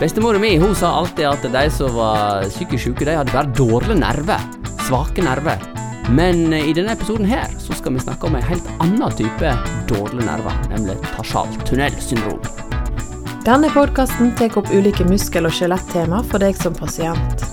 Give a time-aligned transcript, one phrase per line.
[0.00, 3.98] Bestemora mi hun sa alltid at de som var psykisk syke, de hadde bare dårlige
[4.00, 4.40] nerver.
[4.86, 5.60] Svake nerver.
[6.16, 9.50] Men eh, i denne episoden her så skal vi snakke om en helt annen type
[9.90, 12.40] dårlige nerver, nemlig tarsaltunnelsyndrom.
[13.44, 17.44] Denne podkasten tar opp ulike muskel- og skjelettema for deg som pasient.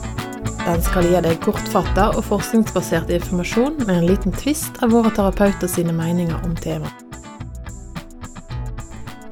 [0.63, 5.67] Den skal gi deg kortfatta og forskningsbasert informasjon med en liten tvist av våre terapeuter
[5.67, 7.03] sine meninger om temaet.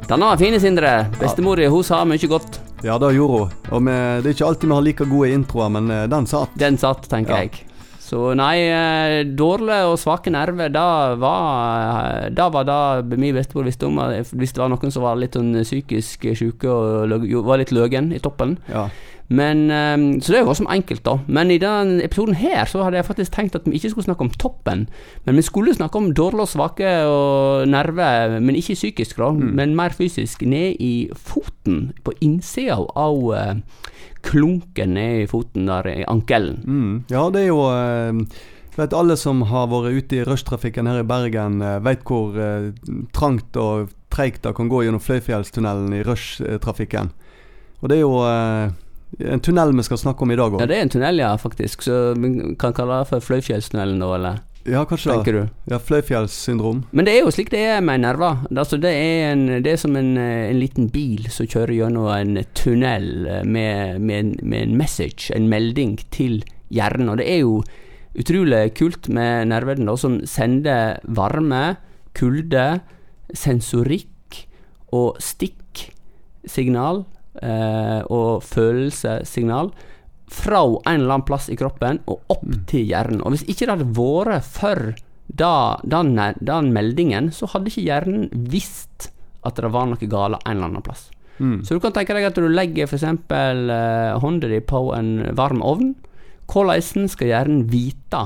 [0.05, 0.98] Denne var fin, Sindre.
[1.16, 2.65] Bestemora sa mye godt.
[2.85, 3.53] Ja, det gjorde hun.
[3.73, 6.53] Og vi, det er ikke alltid vi har like gode introer, men eh, den satt.
[6.62, 7.48] Den satt, tenker Ja.
[7.48, 7.63] jeg.
[8.05, 13.88] Så nei, eh, dårlige og svake nerver, da var Da var det min bestemor visste
[13.88, 13.98] om.
[13.98, 17.09] Hvis det var noen som var litt sånn psykisk syke og
[17.48, 18.59] var litt løgen i toppen.
[18.70, 18.86] Ja.
[19.28, 21.18] Men, eh, så det er jo også enkelt, da.
[21.28, 24.28] Men i denne episoden her så hadde jeg faktisk tenkt at vi ikke skulle snakke
[24.28, 24.88] om toppen.
[25.26, 29.32] Men vi skulle snakke om dårlige og svake og nerver, men ikke psykisk, da.
[29.32, 30.42] Men mer fysisk.
[30.46, 33.56] Ned i foten, på innsida av eh,
[34.26, 36.62] klunken ned i foten der, i ankelen.
[36.66, 36.94] Mm.
[37.10, 38.42] ja, det er jo eh,
[38.76, 42.73] Vet alle som har vært ute i rushtrafikken her i Bergen, eh, vet hvor eh,
[43.16, 47.14] trangt og treigt det kan gå gjennom Fløyfjellstunnelen i rushtrafikken.
[47.80, 48.76] Og det er jo eh,
[49.19, 51.81] en tunnel vi skal snakke om i dag Ja, det er en tunnel, ja, faktisk.
[51.85, 54.41] Så vi kan kalle det for Fløyfjellstunnelen, da, eller?
[54.66, 55.33] Ja, kanskje det.
[55.35, 55.49] Du?
[55.71, 56.80] Ja, Fløyfjellssyndrom.
[56.91, 58.39] Men det er jo slik det er med nerver.
[58.49, 62.08] Altså, det, er en, det er som en, eh, en liten bil som kjører gjennom
[62.09, 66.41] en tunnel eh, med, med, en- med en message, en melding, til
[66.73, 67.09] hjernen.
[67.13, 67.59] Og det er jo
[68.17, 71.75] utrolig kult med nervene, som sender varme,
[72.17, 72.80] kulde,
[73.36, 74.41] sensorikk
[74.95, 77.03] og stikksignal
[77.41, 79.72] eh, og følelsessignal
[80.31, 83.22] fra en eller annen plass i kroppen og opp til hjernen.
[83.22, 84.94] Og hvis ikke det hadde vært for
[85.25, 89.11] da, den, den meldingen, så hadde ikke hjernen visst
[89.45, 91.09] at det var noe galt en eller annen plass.
[91.38, 91.59] Mm.
[91.67, 93.03] Så du kan tenke deg at du legger f.eks.
[93.03, 95.94] Eh, hånda di på en varm ovn.
[96.52, 98.23] Hvordan skal hjernen vite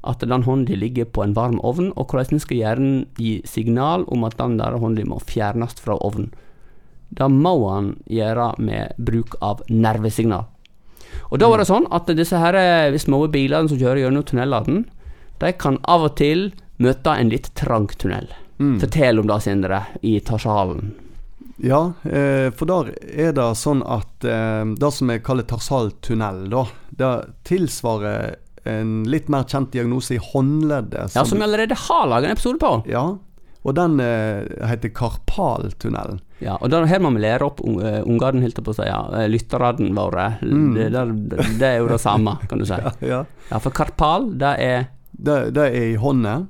[0.00, 4.24] at den hånda ligger på en varm ovn, og hvordan skal hjernen gi signal om
[4.24, 6.30] at den der hånda må fjernes fra ovnen?
[7.10, 10.46] Det må han gjøre med bruk av nervesignal.
[11.30, 14.84] Og da var det sånn at disse her eh, små bilene som kjører gjennom tunnelene,
[15.40, 16.50] de kan av og til
[16.82, 18.28] møte en litt trang tunnel.
[18.60, 18.76] Mm.
[18.82, 20.92] Fortell om det, Sindre, i Tarsalen.
[21.60, 26.64] Ja, eh, for der er det sånn at eh, det som jeg kaller tarsaltunnel, da,
[27.00, 27.10] det
[27.48, 28.38] tilsvarer
[28.68, 31.14] en litt mer kjent diagnose i håndleddet.
[31.16, 32.72] Ja, som vi allerede har laget en episode på.
[32.90, 33.04] Ja,
[33.62, 36.20] og den eh, heter karpaltunnelen.
[36.40, 38.76] Ja, og der, her må vi lære opp un- eh, ungene, holdt jeg på å
[38.78, 40.28] si, ja, eh, lytterne våre.
[40.40, 40.70] Mm.
[40.78, 42.78] Det, det, det er jo det samme, kan du si.
[42.80, 43.20] Ja, ja.
[43.50, 44.88] Ja, for karpal, det er
[45.20, 46.46] Det, det er i hånda.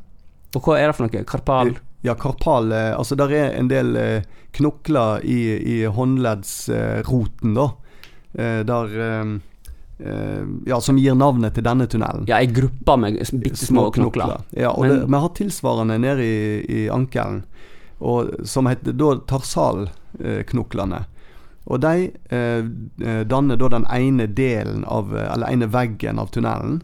[0.54, 1.25] Og hva er det for noe?
[1.26, 1.72] Karpal?
[2.06, 4.22] Ja, karpal eh, Altså, der er en del eh,
[4.54, 7.66] knokler i, i håndleddsroten, da.
[8.38, 9.38] Eh, der eh, eh,
[10.66, 12.24] Ja, som gir navnet til denne tunnelen.
[12.30, 14.38] Ja, ei gruppe med bitte små knokler.
[14.56, 17.42] Ja, og Men- det, vi har tilsvarende nede i, i ankelen,
[18.00, 21.04] og, som heter da tarsalknoklene.
[21.70, 22.64] Og de eh,
[23.06, 26.80] eh, danner da den ene delen av, eller ene veggen av tunnelen.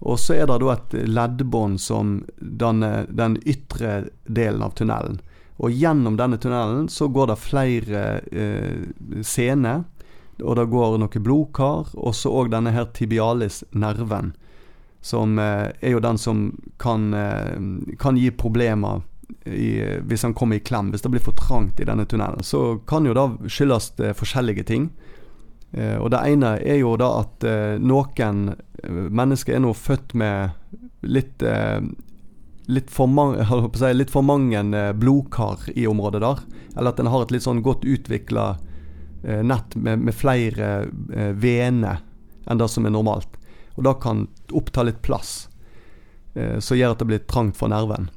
[0.00, 5.20] Og så er det da et leddbånd som danner den ytre delen av tunnelen.
[5.58, 9.86] Og gjennom denne tunnelen så går det flere eh, sener,
[10.42, 14.32] og det går noe blodkar, og så òg denne her tibialis-nerven,
[15.00, 16.48] som eh, er jo den som
[16.82, 17.54] kan, eh,
[17.98, 19.02] kan gi problemer
[19.44, 19.78] i,
[20.08, 20.90] hvis han kommer i klem.
[20.90, 24.66] Hvis det blir for trangt i denne tunnelen, så kan jo det skyldes eh, forskjellige
[24.68, 24.90] ting.
[25.72, 30.14] Eh, og det ene er jo da at eh, noen eh, mennesker er nå født
[30.18, 30.54] med
[31.06, 31.80] litt eh,
[32.68, 33.40] Litt for, mange,
[33.80, 36.42] si, litt for mange eh, blodkar i området der.
[36.76, 38.67] Eller at en har et litt sånn godt utvikla eh,
[39.22, 40.68] nett med, med flere
[41.14, 42.04] eh, vener
[42.48, 43.38] enn det som er normalt.
[43.76, 45.48] Og det kan oppta litt plass,
[46.34, 48.10] eh, som gjør at det blir trangt for nerven.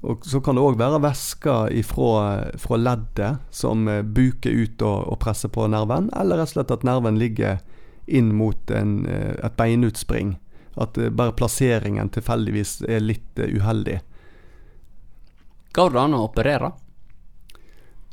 [0.00, 5.12] Og så kan det òg være væske ifra, fra leddet som eh, buker ut og,
[5.12, 7.60] og presser på nerven, eller rett og slett at nerven ligger
[8.10, 10.38] inn mot en, eh, et beinutspring.
[10.74, 14.00] At eh, bare plasseringen tilfeldigvis er litt eh, uheldig.
[15.76, 16.72] Går det an å operere?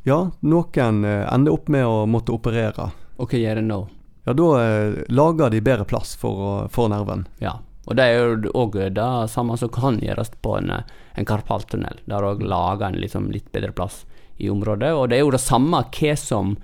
[0.08, 2.86] Ja, noen eh, ender opp med å måtte operere.
[3.20, 3.76] Og hva gjør en nå?
[4.24, 7.26] Ja, da eh, lager de bedre plass for, for nerven.
[7.44, 7.58] Ja.
[7.84, 12.00] Og det er jo òg det samme som kan gjøres på en, en karpaltunnel.
[12.08, 14.06] Der òg lager en liksom litt bedre plass
[14.40, 14.94] i området.
[14.96, 16.56] Og det er jo det samme hva som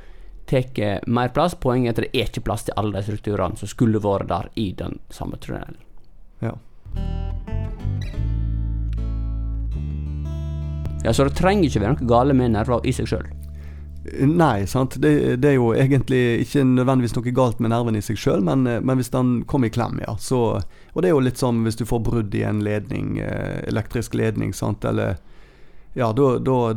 [0.48, 1.56] tar mer plass.
[1.60, 4.48] Poenget er at det er ikke plass til alle de strukturene som skulle vært der
[4.56, 5.76] i den samme tunnelen.
[6.40, 6.56] Ja.
[11.04, 13.26] Ja, Så det trenger ikke være noe gale med nerver i seg sjøl.
[14.12, 14.96] Nei, sant.
[15.00, 18.66] Det, det, er jo egentlig ikke nødvendigvis noe galt med nerven i seg sjøl, men,
[18.68, 20.16] eh, men, hvis den kommer i klem, ja.
[20.20, 20.40] Så,
[20.92, 24.16] og det er jo litt sånn hvis du får brudd i en ledning, eh, elektrisk
[24.18, 25.16] ledning, sant, eller
[25.96, 26.26] ja, da,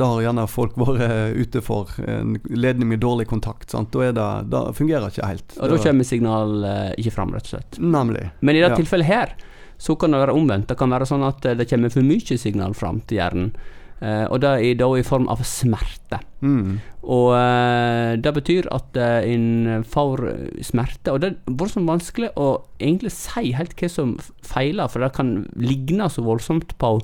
[0.06, 3.72] har gjerne folk vært ute for en ledning med dårlig kontakt.
[3.76, 3.92] sant?
[3.92, 5.58] Da, det, da fungerer ikke helt.
[5.60, 7.82] Og da kommer signal eh, ikke fram, rett og slett?
[7.82, 8.30] Nemlig.
[8.40, 8.84] Men i dette ja.
[8.86, 9.36] tilfellet her,
[9.78, 10.72] så kan det være omvendt.
[10.72, 13.52] Det kan være sånn at det kommer for mye signal fram til hjernen.
[13.98, 16.20] Uh, og det er da i form av smerte.
[16.46, 16.78] Mm.
[17.02, 20.24] Og uh, det betyr at uh, en får
[20.70, 21.16] smerte.
[21.16, 25.40] Og det er så vanskelig å egentlig si helt hva som feiler, for det kan
[25.58, 27.00] ligne så voldsomt på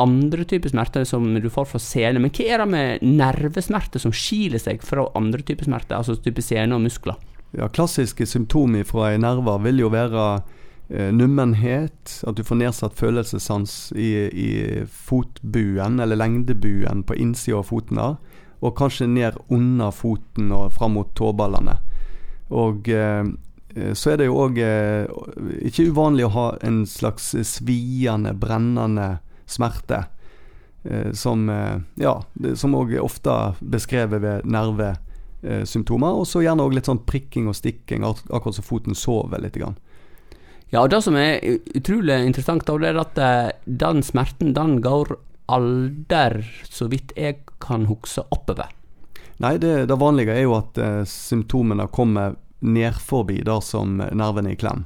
[0.00, 2.22] andre typer smerter som du får fra sene.
[2.22, 6.44] Men hva er det med nervesmerter som skiller seg fra andre typer smerter, altså type
[6.44, 7.18] sene og muskler?
[7.56, 10.26] Ja, Klassiske symptomer fra ei nerve vil jo være
[10.90, 14.50] nummenhet, at du får nedsatt følelsessans i, i
[14.90, 18.16] fotbuen, eller lengdebuen på innsida av foten der,
[18.58, 21.76] og kanskje ned under foten og fram mot tåballene.
[22.50, 23.22] Og eh,
[23.94, 25.06] så er det jo òg eh,
[25.68, 29.20] ikke uvanlig å ha en slags sviende, brennende
[29.50, 30.04] smerte.
[30.82, 32.16] Eh, som eh, ja,
[32.54, 36.18] som òg ofte beskrevet ved nervesymptomer.
[36.18, 39.58] Og så gjerne òg litt sånn prikking og stikking, akkurat som foten sover litt.
[39.60, 39.78] Grann.
[40.70, 41.40] Ja, og det som er
[41.74, 45.16] utrolig interessant, da, det er at eh, den smerten den går
[45.50, 48.70] alder, så vidt jeg kan huske, oppover.
[49.42, 54.52] Nei, det, det vanlige er jo at eh, symptomene kommer ned forbi der som nervene
[54.52, 54.84] er i klem.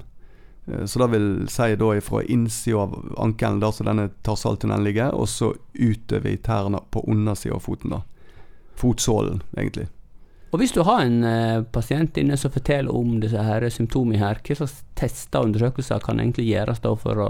[0.66, 2.96] Eh, så det vil si da fra innsida av
[3.26, 7.98] ankelen, der som denne tarsaltunnelen ligger, og så utover i tærne på undersida av foten.
[7.98, 8.02] da.
[8.80, 9.90] Fotsålen, egentlig.
[10.54, 14.38] Og Hvis du har en uh, pasient inne som forteller om disse her symptomene, her,
[14.38, 17.28] hva slags tester og undersøkelser kan egentlig gjøres da for å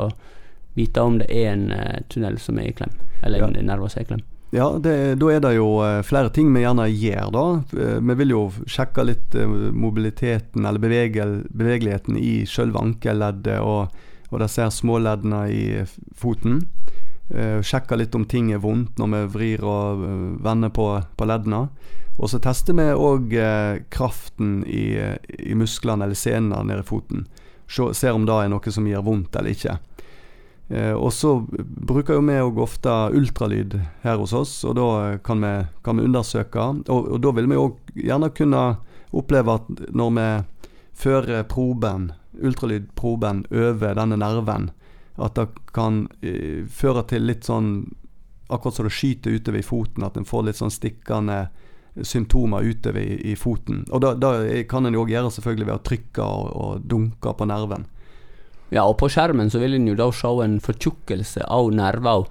[0.77, 2.93] vite om det er en uh, tunnel som er i klem,
[3.25, 3.49] eller ja.
[3.49, 4.25] en nerve som er i klem?
[4.55, 7.45] Ja, det, da er det jo eh, flere ting vi gjerne gjør, da.
[7.75, 13.91] Eh, vi vil jo sjekke litt eh, mobiliteten eller bevegel, bevegeligheten i selve ankelleddet og,
[14.31, 15.65] og disse småleddene i
[16.15, 16.63] foten.
[17.65, 20.03] Sjekke litt om ting er vondt når vi vrir og
[20.45, 21.63] vender på, på leddene.
[22.15, 23.33] Og så tester vi òg
[23.91, 24.95] kraften i,
[25.39, 27.25] i, musklene eller senene nede i foten.
[27.67, 29.79] ser om det er noe som gjør vondt eller ikke.
[30.69, 35.53] Eh, og så bruker vi òg ofte ultralyd her hos oss, og da kan vi,
[35.85, 36.69] kan vi undersøke.
[36.89, 38.63] Og, og, da vil vi òg gjerne kunne
[39.15, 40.29] oppleve at når vi
[41.05, 44.71] fører proben, ultralydproben over denne nerven,
[45.21, 47.77] at det kan eh, føre til litt sånn
[48.53, 51.47] Akkurat som det skyter utover i foten, at en får litt sånn stikkende
[52.03, 53.85] symptomer utover i, i foten.
[53.91, 54.33] Og da,
[54.69, 57.87] kan en jo gjøre selvfølgelig ved å trykke og, og dunke på nerven.
[58.75, 62.27] Ja, og på skjermen så vil en jo da se en fortjukkelse av nerver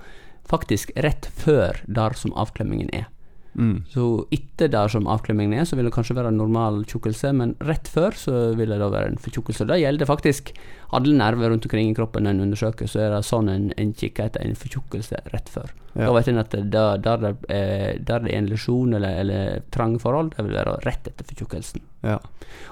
[0.50, 3.08] faktisk rett før der som avklemmingen er.
[3.54, 3.84] Mm.
[3.90, 7.54] Så etter der som avklemmingen er, så vil det kanskje være en normal tjukkelse, men
[7.68, 9.68] rett før så vil det da være en fortjukkelse.
[9.70, 10.54] Det gjelder faktisk
[10.94, 14.30] alle nerver rundt omkring i kroppen en undersøker, så er det sånn en, en kikker
[14.30, 15.72] etter en fortjukkelse rett før.
[15.94, 16.08] Ja.
[16.08, 19.64] Da vet en at det, der, det er, der det er en lesjon eller, eller
[19.74, 21.86] trange forhold, det vil være rett etter fortjukkelsen.
[22.06, 22.18] Ja.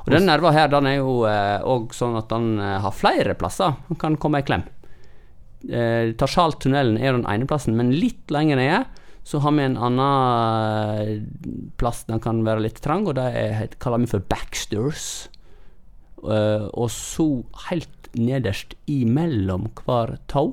[0.04, 3.38] Og den nerven her, den er jo òg eh, sånn at den eh, har flere
[3.38, 4.66] plasser den kan komme i klem.
[5.70, 8.82] Eh, Tarsaltunnelen er den ene plassen, men litt lenger nede
[9.24, 11.12] så har vi en annen eh,
[11.78, 15.28] plass den kan være litt trang, og det er, kaller vi for backsters.
[16.22, 17.26] Uh, og så
[17.66, 20.52] helt nederst imellom hver tå,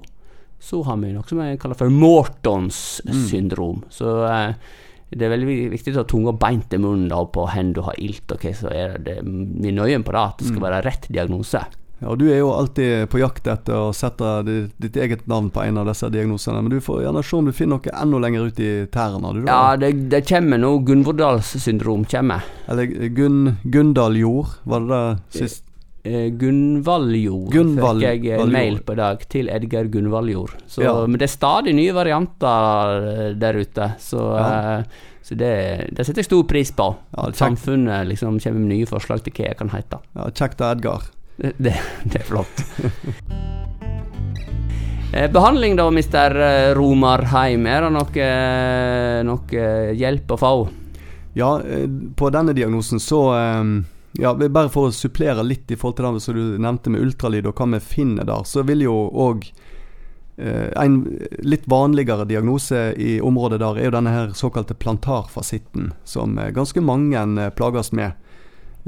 [0.59, 3.19] så har vi noe som vi kaller for Mortons mm.
[3.29, 3.83] syndrom.
[3.83, 3.91] Mm.
[3.93, 4.55] Så uh,
[5.09, 8.01] det er veldig viktig å ha tunga beint i munnen da, på hvor du har
[8.01, 9.19] ilt, og hva så er det.
[9.25, 10.67] Vi er nøye på det, at det skal mm.
[10.69, 11.65] være rett diagnose.
[11.99, 15.65] Ja, Du er jo alltid på jakt etter å sette ditt, ditt eget navn på
[15.65, 16.63] en av disse diagnosene.
[16.63, 19.33] Men du får gjerne se om du finner noe enda lenger ut i tærne.
[19.49, 20.77] Ja, det, det kommer nå.
[20.87, 22.47] Gunvordals syndrom kommer.
[22.71, 25.65] Eller Gun, Gundaljord, var det det sist?
[26.07, 30.55] Eh, Gunvalljord Gunvald, fikk jeg mail på i dag, til Edgar Gunvalljord.
[30.79, 30.95] Ja.
[31.05, 34.79] Men det er stadig nye varianter eh, der ute, så, ja.
[34.79, 35.53] uh, så det,
[35.93, 36.89] det, setter jeg stor pris på.
[37.17, 40.01] Ja, samfunnet liksom kommer med nye forslag til hva jeg kan hete.
[40.15, 41.11] Ja, Kjekt av Edgar.
[41.57, 42.65] Det, det, er flott.
[45.13, 47.67] Eh, behandling da, mister eh, Romarheim.
[47.67, 49.63] Er det noe, eh, noe
[49.95, 50.51] hjelp å få?
[51.39, 51.53] Ja,
[52.19, 53.21] på denne diagnosen så
[54.19, 57.47] ja, Bare for å supplere litt i forhold til det som du nevnte med ultralyd
[57.47, 59.47] og hva vi finner der, så vil jo òg
[60.39, 60.97] en
[61.47, 67.51] litt vanligere diagnose i området der er jo denne her såkalte plantarfasitten, som ganske mange
[67.59, 68.17] plages med.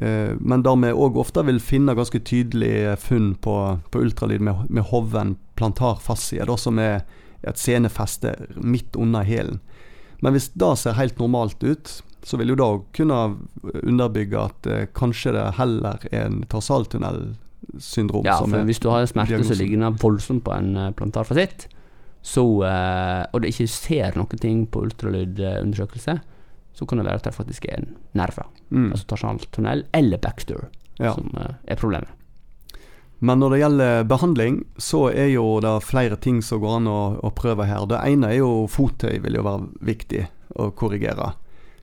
[0.00, 3.56] Eh, men der vi òg ofte vil finne ganske tydelige funn på,
[3.92, 7.02] på ultralyd med, med hoven plantar da, som er
[7.44, 9.60] et senefeste midt under hælen.
[10.20, 13.18] Men hvis det ser helt normalt ut, så vil jo det kunne
[13.84, 18.24] underbygge at eh, kanskje det heller er en tarsaltunnelsyndrom.
[18.28, 21.68] Ja, for hvis du har en smerte som ligner voldsomt på en eh, plantarfasitt,
[22.20, 26.18] så, eh, og du ikke ser noen ting på ultralydundersøkelse,
[26.74, 28.92] så kan det være at det faktisk er en nerve, Mm.
[28.92, 30.68] altså tarsaltunnel eller backdoor,
[31.00, 31.14] Ja.
[31.14, 32.08] som eh, er problemet.
[33.22, 37.00] Men når det gjelder behandling, så er jo det flere ting som går an å,
[37.22, 37.84] å prøve her.
[37.86, 40.22] Det ene er jo fottøy, vil jo være viktig
[40.56, 41.34] å korrigere.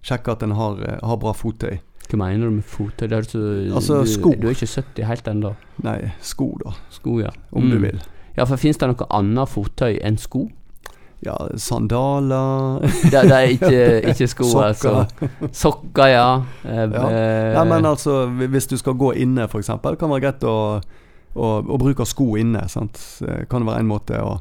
[0.02, 1.78] Sjekke at en har, eh, har bra fottøy.
[2.10, 3.06] Hva mener du med fottøy?
[3.10, 3.42] Det er så,
[3.76, 4.32] Altså, du, sko.
[4.34, 5.56] du er ikke 70 helt ennå.
[5.84, 7.30] Nei, sko, da, Sko, ja.
[7.54, 7.82] om du Mm.
[7.84, 8.00] vil.
[8.38, 10.48] Ja, for finnes det noe annet fottøy enn sko?
[11.26, 13.80] Ja, sandaler Det, det er ikke,
[14.12, 14.68] ikke sko, Sokker.
[14.68, 15.50] altså.
[15.52, 16.28] Sokker, ja.
[16.64, 17.08] Eh, Ja.
[17.58, 20.58] Nei, men altså, hvis du skal gå inne, f.eks., det kan være greit å,
[21.34, 22.68] å, å bruke sko inne.
[22.70, 23.00] Sant?
[23.50, 24.36] Kan Det være en måte å,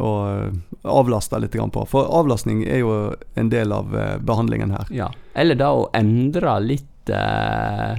[0.00, 0.50] å eh,
[0.88, 1.84] avlaste litt på.
[1.90, 2.94] For avlastning er jo
[3.36, 4.88] en del av eh, behandlingen her.
[4.94, 5.10] Ja.
[5.34, 7.98] Eller da å endre litt eh, eh,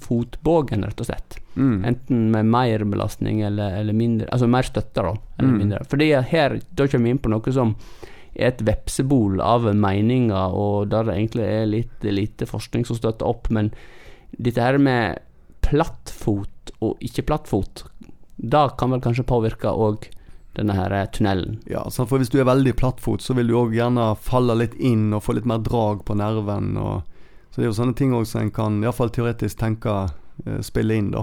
[0.00, 1.38] fotbågen, rett og slett.
[1.56, 1.84] Mm.
[1.84, 5.12] Enten med mer belastning eller, eller mindre Altså mer støtte, da.
[5.38, 5.58] Eller Mm.
[5.58, 5.84] mindre.
[5.86, 7.74] Fordi her da kommer vi inn på noe som
[8.34, 13.26] er et vepsebol av meninger, og der det egentlig er litt lite forskning som støtter
[13.26, 13.48] opp.
[13.50, 13.70] Men
[14.36, 15.20] dette her med
[15.62, 17.84] plattfot og ikke plattfot,
[18.38, 20.08] da kan vel kanskje påvirke òg
[20.54, 21.58] denne her tunnelen.
[21.70, 25.12] Ja, for hvis du er veldig plattfot, så vil du òg gjerne falle litt inn
[25.14, 26.76] og få litt mer drag på nerven.
[26.78, 27.02] Og,
[27.54, 29.92] så det er jo sånne ting også en kan iallfall teoretisk tenke
[30.42, 31.20] eh, spille inn, da.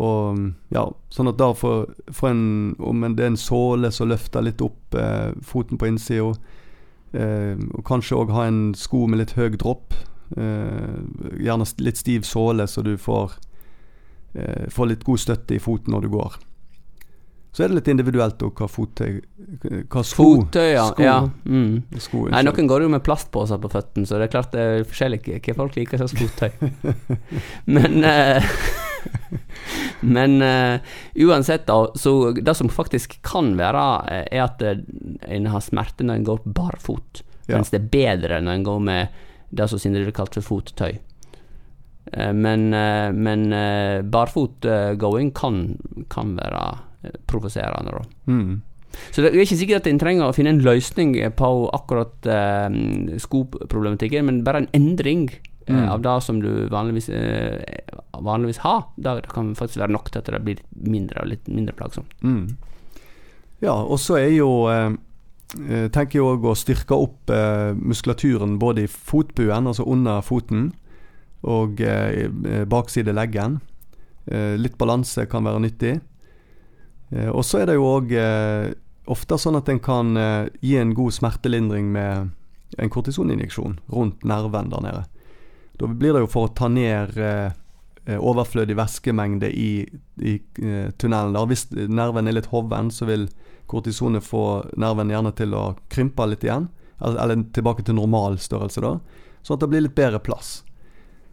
[0.00, 0.38] Og
[0.72, 4.62] ja, sånn at da for, for en Om det er en såle som løfter litt
[4.64, 6.30] opp eh, foten på innsida,
[7.12, 9.92] eh, og kanskje òg ha en sko med litt høy dropp.
[10.40, 10.96] Eh,
[11.44, 13.36] gjerne litt stiv såle, så du får,
[14.32, 16.40] eh, får litt god støtte i foten når du går.
[17.52, 19.18] Så er det litt individuelt òg hva fottøy
[19.92, 20.86] Hva sko Fottøy, ja.
[20.88, 21.04] sko.
[21.04, 21.16] ja.
[21.44, 21.82] Mm.
[22.00, 24.86] sko Nei, noen går jo med plastposer på føttene, så det er klart det er
[24.88, 26.70] forskjellig hva folk liker som fottøy.
[27.76, 28.54] men uh,
[30.16, 30.94] Men uh,
[31.26, 36.20] uansett, da, så det som faktisk kan være, eh, er at en har smerte når
[36.20, 37.56] en går barfot, Ja.
[37.58, 41.00] mens det er bedre når en går med det som Sindre kalt for fottøy.
[42.34, 43.42] Men men
[44.10, 45.58] barfot-going kan,
[46.10, 46.62] kan være
[47.26, 48.02] provoserende, da.
[48.26, 48.60] Mm.
[49.10, 52.74] Så det er ikke sikkert at en trenger å finne en løsning på akkurat eh,
[53.24, 55.40] skoproblematikken, men bare en endring eh,
[55.72, 55.88] Mm.
[55.88, 57.62] av det som du vanligvis, eh,
[58.18, 58.82] vanligvis har.
[58.98, 62.10] Da kan faktisk være nok til at det blir mindre og litt mindre plagsomt.
[62.20, 62.56] Mm.
[63.62, 64.90] Ja, og så er jo eh,
[65.70, 70.72] eh, Tenker jeg òg å styrke opp eh, muskulaturen både i fotbuen, altså under foten,
[71.46, 72.26] og eh,
[72.66, 73.60] bakside leggen.
[74.26, 76.00] Eh, litt balanse kan være nyttig.
[77.12, 78.72] Eh, og så er det jo òg eh,
[79.12, 82.32] ofte sånn at en kan eh, gi en god smertelindring med
[82.80, 85.02] en kortisoninjeksjon rundt nerven der nede.
[85.80, 87.18] Da blir det jo for å ta ned
[88.12, 89.84] overflødig væskemengde i,
[90.20, 90.32] i
[91.00, 91.34] tunnelen.
[91.34, 91.48] der.
[91.50, 93.26] Hvis nerven er litt hoven, så vil
[93.70, 96.68] kortisonet få nerven gjerne til å krympe litt igjen.
[97.02, 98.94] Eller, tilbake til normal størrelse, da.
[99.42, 100.62] Sånn at det blir litt bedre plass.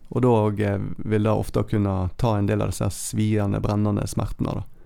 [0.10, 4.60] Og da vil det ofte kunne ta en del av disse sviende, brennende smertene.
[4.60, 4.79] da.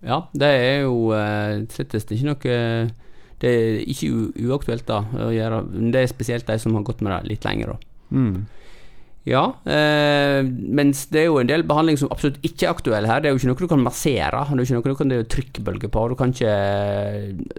[0.00, 2.54] Ja, det er jo eh, slettest ikke noe
[3.40, 5.64] Det er ikke uaktuelt da å gjøre.
[5.92, 7.74] Det er spesielt de som har gått med det litt lenger.
[7.74, 8.16] da.
[8.16, 8.40] Mm.
[9.28, 13.20] Ja, eh, mens det er jo en del behandling som absolutt ikke er aktuell her.
[13.20, 15.12] Det er jo ikke noe du kan massere, det er jo ikke noe du kan
[15.34, 16.04] trykkbølge på.
[16.08, 16.54] Du kan ikke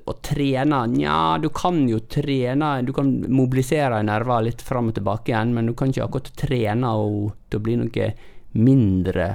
[0.10, 5.32] Å trene Nja, du kan jo trene Du kan mobilisere nerver litt fram og tilbake
[5.32, 8.12] igjen, men du kan ikke akkurat trene henne til å bli noe
[8.58, 9.30] mindre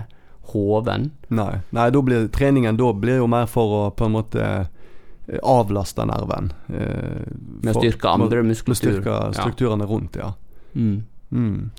[0.52, 1.10] hoven.
[1.28, 6.04] Nei, nei blir, treningen da blir jo mer for å på en måte eh, avlaste
[6.06, 6.52] nerven.
[6.68, 7.26] Eh,
[7.62, 9.00] Med å styrke andre muskulatur.
[9.00, 10.32] Med å styrke strukturene rundt, ja.
[10.74, 11.02] Mm.
[11.32, 11.70] Mm.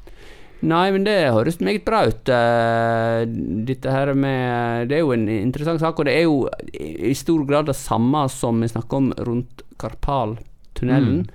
[0.68, 2.30] Nei, men det høres meget bra ut.
[2.34, 3.26] eh,
[3.68, 7.44] Dette her med Det er jo en interessant sak, og det er jo i stor
[7.46, 11.28] grad det samme som vi snakker om rundt Karpaltunnelen.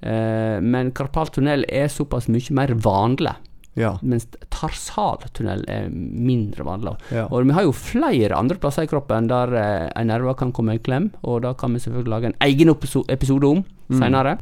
[0.00, 3.34] Eh, Men Karpaltunnel er såpass mye mer vanlig,
[3.78, 3.94] Ja.
[4.02, 6.96] mens Tarsaltunnel er mindre vanlig.
[7.14, 7.26] ja.
[7.30, 10.74] Og vi har jo flere andre plasser i kroppen der eh, en nerve kan komme
[10.74, 12.68] i klem, og da kan vi selvfølgelig lage en egen
[13.08, 13.98] episode om Mm.
[14.02, 14.34] senere.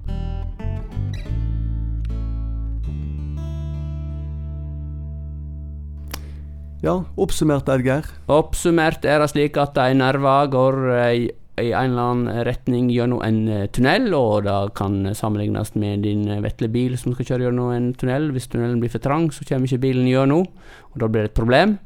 [6.85, 8.07] ja, oppsummert, Edgar?
[8.31, 11.25] Oppsummert er det slik at ei nerve går eh,
[11.57, 16.27] i, en eller annen retning gjennom en eh, tunnel, og det kan sammenlignes med din
[16.29, 18.31] eh, vesle bil som skal kjøre gjennom en tunnel.
[18.35, 20.47] Hvis tunnelen blir for trang, så kommer ikke bilen gjennom,
[20.93, 21.77] og da blir det et problem.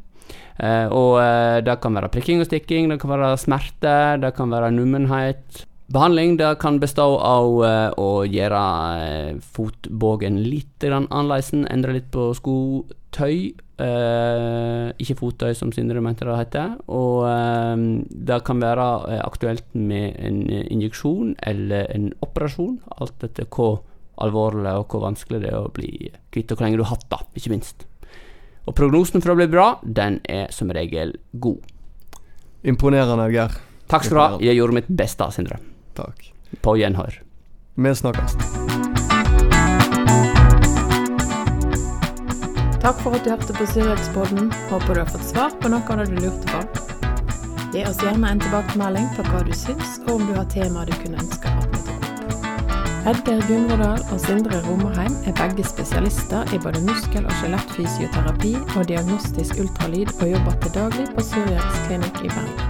[0.60, 4.50] Eh, og eh, det kan være prikking og stikking, det kan være smerte, det kan
[4.52, 5.64] være nummenhet.
[5.90, 7.56] Behandling det kan bestå av
[7.98, 8.60] å gjøre
[9.56, 12.28] fotbågen litt annerledes, endre litt på
[13.10, 13.54] skotøy.
[13.80, 16.76] eh, ikke fottøy, som Sindre mente det heter.
[16.88, 23.46] Og eh, det kan være eh, aktuelt med en injeksjon eller en operasjon, alt etter
[23.48, 23.82] hvor
[24.20, 27.08] alvorlig og hvor vanskelig det er å bli kvitt, og hvor lenge du har hatt
[27.08, 27.86] det, ikke minst.
[28.66, 31.64] Og prognosen for å bli bra, den er som regel god.
[32.62, 33.56] Imponerende, Geir.
[33.88, 34.44] Takk skal du ha.
[34.44, 35.58] Jeg gjorde mitt beste, Sindre.
[35.96, 36.28] Takk.
[36.60, 37.22] På gjenhør.
[37.80, 38.89] Vi snakkes.
[42.80, 44.52] Takk for at du hørte på Syriakspodden.
[44.70, 46.60] Håper du har fått svar på noe av det du lurte på.
[47.74, 50.96] Gi oss gjerne en tilbakemelding på hva du syns, og om du har temaer du
[51.02, 51.76] kunne ønske tok opp.
[53.10, 59.60] Edgeir Gunvordal og Sindre Romerheim er begge spesialister i både muskel- og skjelettfysioterapi og diagnostisk
[59.60, 62.69] ultralyd, og jobber til daglig på Syriaks klinikk i Bergen.